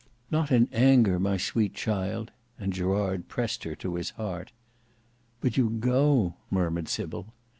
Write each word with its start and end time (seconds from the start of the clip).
"Not 0.31 0.51
in 0.51 0.67
anger, 0.73 1.19
my 1.19 1.37
sweet 1.37 1.75
child," 1.75 2.31
and 2.57 2.73
Gerard 2.73 3.27
pressed 3.27 3.65
her 3.65 3.75
to 3.75 3.93
his 3.97 4.09
heart. 4.09 4.51
"But 5.41 5.57
you 5.57 5.69
go," 5.69 6.37
murmured 6.49 6.87
Sybil. 6.89 7.27